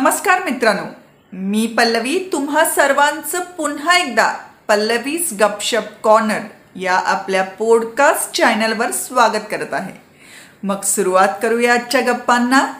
[0.00, 0.82] नमस्कार मित्रांनो.
[1.32, 2.18] मी पल्लवी.
[2.32, 4.32] तुम्हा सर्वांचं पुन्हा एकदा
[4.68, 6.38] पल्लवीज गपशप कॉर्नर
[6.76, 10.00] या आपल्या पॉडकास्ट चॅनलवर स्वागत करत आहे.
[10.62, 12.72] मग सुरुवात करूया आजच्या गप्पांना.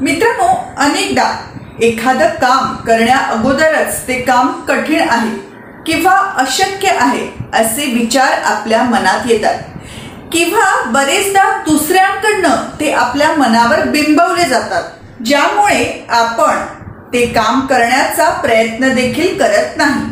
[0.00, 5.38] मित्रांनो अनेकदा एखादं काम करण्या अगोदरच ते काम कठीण आहे
[5.86, 9.62] किंवा अशक्य आहे असे विचार आपल्या मनात येतात.
[10.32, 14.82] किंवा बरेचदा दुसऱ्यांकडनं ते आपल्या मनावर बिंबवले जातात.
[15.24, 16.56] ज्यामुळे आपण
[17.12, 20.10] ते काम करण्याचा प्रयत्न देखील करत नाही.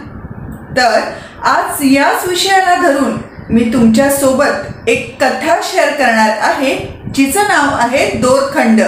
[0.76, 1.00] तर
[1.42, 3.18] आज याच विषयाला धरून
[3.50, 8.80] मी तुमच्यासोबत एक कथा शेअर करणार आहे जिचं नाव आहे दोरखंड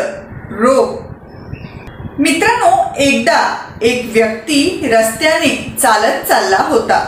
[0.51, 1.03] रोग.
[2.19, 7.05] मित्रांनो एकदा एक व्यक्ती रस्त्याने चालत चालला होता.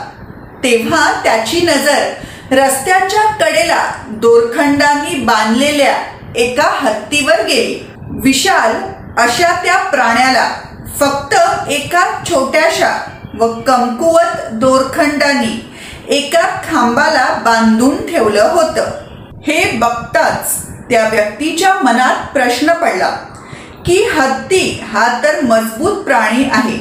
[0.65, 2.13] तेव्हा त्याची नजर
[2.51, 5.95] रस्त्याच्या कडेला दोरखंडांनी बांधलेल्या
[6.37, 7.91] एका हत्तीवर गेली.
[8.25, 8.73] विशाल
[9.17, 10.49] अशा त्या प्राण्याला
[10.99, 11.35] फक्त
[11.71, 12.91] एका छोट्याशा
[13.39, 15.75] व कमकुवत दोरखंडानी
[16.09, 18.91] एका खांबाला बांधून ठेवलं होतं.
[19.47, 20.57] हे बघताच
[20.91, 23.09] त्या व्यक्तीच्या मनात प्रश्न पडला
[23.87, 26.77] की हत्ती हा तर मजबूत प्राणी आहे.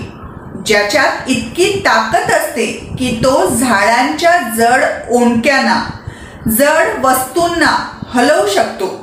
[0.66, 2.66] ज्याच्यात इतकी ताकद असते
[3.00, 5.82] की तो झाडांच्या जड ओंडक्यांना
[6.48, 7.76] जड वस्तूंना
[8.14, 8.94] हलवू शकतो.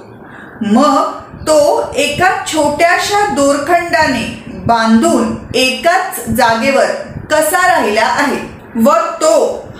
[0.62, 6.86] मग तो एका छोट्याशा दोरखंडाने बांधून एकाच जागेवर
[7.30, 8.36] कसा राहिला आहे?
[8.84, 9.34] व तो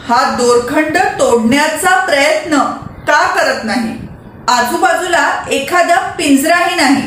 [0.09, 2.59] हा दोरखंड तोडण्याचा प्रयत्न
[3.07, 3.95] का करत नाही?
[4.49, 7.03] आजूबाजूला एखादा पिंजराही नाही.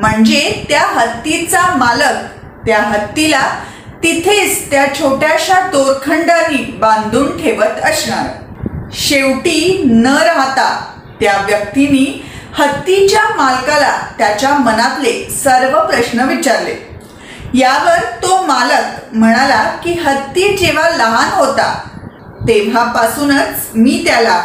[0.00, 2.24] म्हणजे त्या हत्तीचा मालक
[2.66, 3.48] त्या हत्तीला
[4.02, 8.26] तिथेच त्या छोट्याशा दोरखंडाने बांधून ठेवत असणार.
[8.92, 16.74] शेवटी न राहता त्या व्यक्तीने हत्तीच्या मालकाला त्याच्या मनातले सर्व प्रश्न विचारले.
[17.54, 21.72] यावर तो मालक म्हणाला की हत्ती जेव्हा लहान होता
[22.48, 24.40] तेव्हापासूनच मी त्याला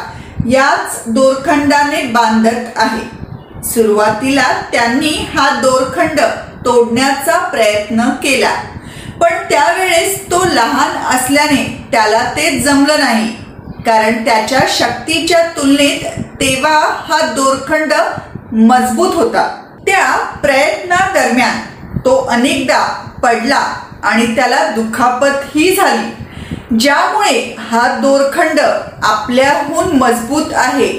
[0.48, 3.10] याच दोरखंडाने बांधत आहे.
[3.64, 6.20] सुरुवातीला त्यांनी हा दोरखंड
[6.66, 8.54] तोडण्याचा प्रयत्न केला
[9.20, 13.28] पण त्यावेळेस तो लहान असल्याने त्याला ते जमलं नाही
[13.86, 16.06] कारण त्याच्या शक्तीच्या तुलनेत
[16.42, 17.94] तेव्हा हा दोरखंड
[18.54, 19.44] मजबूत होता.
[19.86, 20.06] त्या
[20.42, 21.60] प्रयत्नादरम्यान
[22.06, 22.82] तो अनेकदा
[23.24, 23.60] पडला
[24.04, 30.90] आणि त्याला दुखापत ही झाली ज्यामुळे हा दोरखंड आपल्याहून मजबूत आहे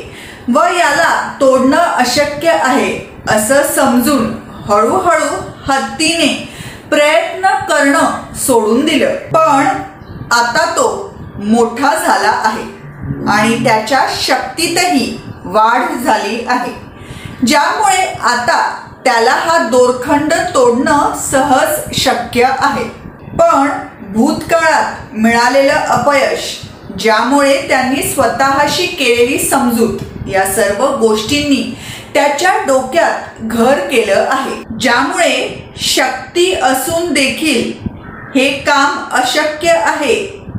[0.48, 1.10] व याला
[1.40, 2.92] तोडणं अशक्य आहे
[3.28, 4.32] असं समजून
[4.68, 5.36] हळूहळू
[5.66, 6.32] हत्तीने
[6.90, 9.14] प्रयत्न करणं सोडून दिलं.
[9.32, 9.66] पण
[10.32, 10.88] आता तो
[11.38, 12.70] मोठा झाला आहे
[13.30, 15.16] आणि त्याच्या शक्तीतही
[15.52, 16.72] वाढ झाली आहे.
[17.46, 18.60] ज्यामुळे आता
[19.04, 22.84] त्याला हा दोरखंड तोडणं सहज शक्य आहे.
[23.38, 23.68] पण
[24.12, 26.56] भूतकाळात मिळालेलं अपयश
[26.98, 31.62] ज्यामुळे त्यांनी स्वतःशी केलेली समजूत या सर्व गोष्टींनी
[32.14, 34.62] त्याच्या डोक्यात घर केलं आहे.
[34.80, 37.72] ज्यामुळे शक्ती असून देखील
[38.34, 40.16] हे काम अशक्य आहे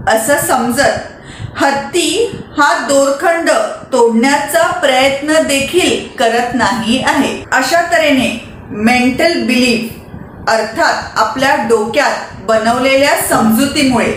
[0.08, 3.50] असं समजत हत्ती हा दोरखंड
[3.92, 7.44] तोडण्याचा प्रयत्न देखील करत नाही आहे.
[7.52, 8.30] अशा तऱ्हेने
[8.70, 14.12] मेंटल बिलीफ अर्थात आपल्या डोक्यात बनवलेल्या समजुतीमुळे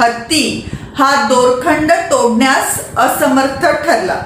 [0.00, 4.16] हत्ती हा दोरखंड तोडण्यास असमर्थ ठरला.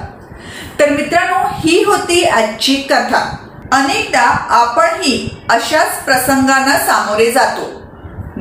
[0.79, 3.23] तर मित्रांनो ही होती आजची कथा.
[3.71, 7.67] अनेकदा आपणही अशाच प्रसंगांना सामोरे जातो.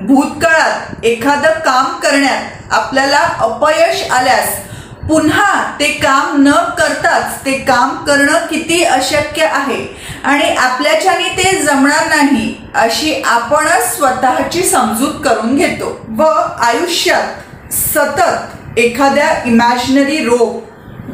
[0.07, 4.68] भूतकाळात एखादं काम करण्यात आपल्याला अपयश आल्यास
[5.09, 9.97] पुन्हा ते काम न करताच ते काम करणं किती अशक्य आहे?
[10.25, 16.07] आणि आपल्याच्याने ते जमणार नाही अशी आपणच स्वतःची समजूत करून घेतो.
[16.19, 16.23] व
[16.61, 20.61] आयुष्यात सतत एखाद्या इमॅजिनरी रोग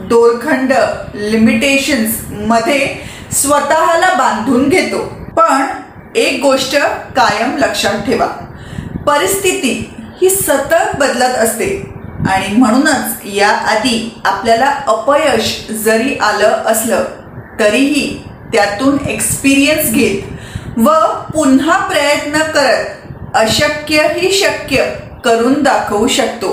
[0.08, 0.72] दोरखंड
[1.14, 4.98] लिमिटेशन्समध्ये स्वतःला बांधून घेतो.
[5.36, 5.66] पण
[6.16, 6.76] एक गोष्ट
[7.16, 8.26] कायम लक्षात ठेवा.
[9.06, 11.94] परिस्थिती ही सतत बदलत असते.
[12.26, 17.04] आणि म्हणूनच या आधी आपल्याला अपयश जरी आलं असलं
[17.60, 18.06] तरीही
[18.52, 20.90] त्यातून एक्सपिरियन्स घेत व
[21.32, 24.84] पुन्हा प्रयत्न करत अशक्य ही शक्य
[25.24, 26.52] करून दाखवू शकतो.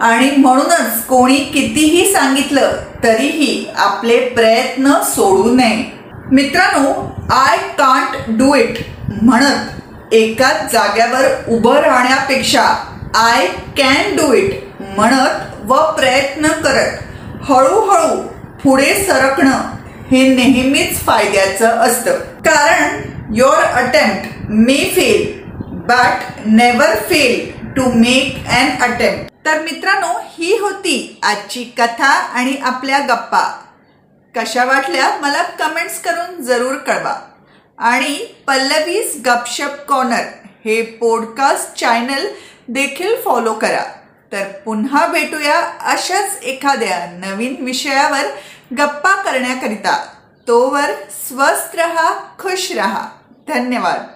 [0.00, 5.84] आणि म्हणूनच कोणी कितीही सांगितलं तरीही आपले प्रयत्न सोडू नये.
[6.32, 6.92] मित्रांनो
[7.34, 8.78] आय कांट डू इट
[9.22, 12.62] म्हणत एकाच जाग्यावर उभं राहण्यापेक्षा
[13.16, 13.46] आय
[13.76, 16.98] कॅन डू इट म्हणत व प्रयत्न करत
[17.42, 18.22] हळूहळू
[18.64, 19.60] पुढे सरकणं
[20.10, 22.18] हे नेहमीच फायद्याचं असतं.
[22.18, 23.00] कारण
[23.34, 31.20] your attempt may fail but never fail to make an attempt तर मित्रांनो ही होती
[31.22, 33.58] आजची कथा आणि आपल्या गप्पा.
[34.36, 37.14] कशा वाटल्या मला कमेंट्स करून जरूर कळवा.
[37.78, 40.24] आणि पल्लवीज गपशप कॉर्नर
[40.64, 42.26] हे पॉडकास्ट चॅनल
[42.68, 43.84] देखील फॉलो करा.
[44.32, 48.24] तर पुन्हा भेटूया अशाच एखाद्या नवीन विषयावर
[48.78, 50.14] गप्पा करण्याकरिता.
[50.48, 53.08] तोवर स्वस्थ रहा खुश रहा.
[53.48, 54.06] धन्यवाद.